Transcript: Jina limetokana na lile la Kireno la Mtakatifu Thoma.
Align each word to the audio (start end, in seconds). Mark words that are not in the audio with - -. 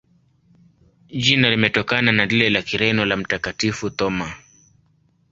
Jina 1.09 1.49
limetokana 1.49 2.11
na 2.11 2.25
lile 2.25 2.49
la 2.49 2.61
Kireno 2.61 3.05
la 3.05 3.17
Mtakatifu 3.17 3.89
Thoma. 3.89 4.33